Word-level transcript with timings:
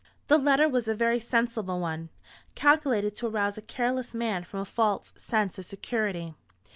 The 0.29 0.39
letter 0.39 0.67
was 0.67 0.87
a 0.87 0.95
very 0.95 1.19
sensible 1.19 1.79
one, 1.79 2.09
calculated 2.55 3.13
to 3.17 3.27
arouse 3.27 3.59
a 3.59 3.61
careless 3.61 4.15
man 4.15 4.43
from 4.43 4.61
a 4.61 4.65
false 4.65 5.13
sense 5.15 5.59
of 5.59 5.65
security. 5.67 6.33